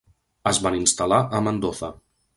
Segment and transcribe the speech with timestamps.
[0.51, 1.95] Es van instal·lar a Mendoza.